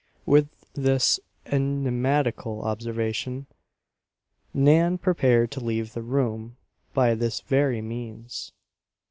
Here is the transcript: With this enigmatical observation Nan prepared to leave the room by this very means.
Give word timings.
With 0.25 0.49
this 0.73 1.19
enigmatical 1.45 2.63
observation 2.63 3.45
Nan 4.51 4.97
prepared 4.97 5.51
to 5.51 5.59
leave 5.63 5.93
the 5.93 6.01
room 6.01 6.57
by 6.91 7.13
this 7.13 7.41
very 7.41 7.83
means. 7.83 8.51